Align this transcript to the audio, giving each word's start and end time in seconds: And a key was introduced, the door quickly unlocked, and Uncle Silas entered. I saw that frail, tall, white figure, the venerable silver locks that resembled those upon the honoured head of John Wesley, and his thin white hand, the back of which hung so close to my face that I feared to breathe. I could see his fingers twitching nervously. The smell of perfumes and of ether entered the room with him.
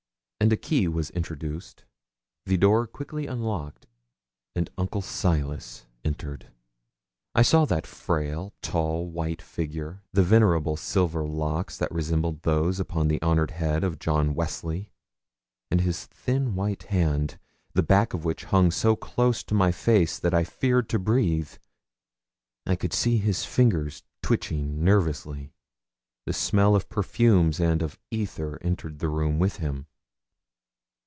And 0.41 0.51
a 0.51 0.57
key 0.57 0.87
was 0.87 1.11
introduced, 1.11 1.85
the 2.47 2.57
door 2.57 2.87
quickly 2.87 3.27
unlocked, 3.27 3.85
and 4.55 4.71
Uncle 4.75 5.03
Silas 5.03 5.85
entered. 6.03 6.47
I 7.35 7.43
saw 7.43 7.65
that 7.65 7.85
frail, 7.85 8.51
tall, 8.63 9.07
white 9.11 9.39
figure, 9.39 10.01
the 10.11 10.23
venerable 10.23 10.75
silver 10.77 11.27
locks 11.27 11.77
that 11.77 11.91
resembled 11.91 12.41
those 12.41 12.79
upon 12.79 13.07
the 13.07 13.21
honoured 13.21 13.51
head 13.51 13.83
of 13.83 13.99
John 13.99 14.33
Wesley, 14.33 14.89
and 15.69 15.81
his 15.81 16.07
thin 16.07 16.55
white 16.55 16.83
hand, 16.85 17.37
the 17.73 17.83
back 17.83 18.15
of 18.15 18.25
which 18.25 18.45
hung 18.45 18.71
so 18.71 18.95
close 18.95 19.43
to 19.43 19.53
my 19.53 19.71
face 19.71 20.17
that 20.17 20.33
I 20.33 20.43
feared 20.43 20.89
to 20.89 20.97
breathe. 20.97 21.51
I 22.65 22.75
could 22.75 22.93
see 22.93 23.19
his 23.19 23.45
fingers 23.45 24.01
twitching 24.23 24.83
nervously. 24.83 25.53
The 26.25 26.33
smell 26.33 26.75
of 26.75 26.89
perfumes 26.89 27.59
and 27.59 27.83
of 27.83 27.99
ether 28.09 28.57
entered 28.63 28.97
the 28.97 29.09
room 29.09 29.37
with 29.37 29.57
him. 29.57 29.85